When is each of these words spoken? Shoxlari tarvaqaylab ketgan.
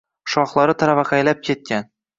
Shoxlari 0.35 0.75
tarvaqaylab 0.85 1.47
ketgan. 1.51 1.91